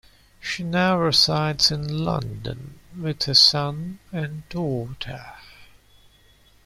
She 0.39 0.63
now 0.63 0.97
resides 0.97 1.69
in 1.69 2.03
London 2.03 2.79
with 2.97 3.21
her 3.25 3.35
son 3.35 3.99
and 4.11 4.49
daughter. 4.49 5.33